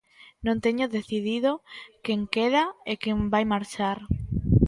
Non 0.45 0.57
teño 0.65 0.93
decidido 0.97 1.51
quen 2.05 2.19
queda 2.35 2.63
e 2.91 2.93
quen 3.03 3.17
vai 3.33 3.43
marchar. 3.53 3.97